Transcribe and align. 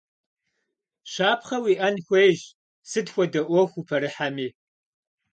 Щапхъэ 1.11 1.57
уиIэн 1.63 1.95
хуейщ 2.05 2.41
сыт 2.89 3.07
хуэдэ 3.13 3.41
Iуэху 3.49 3.79
упэрыхьэми. 3.81 4.47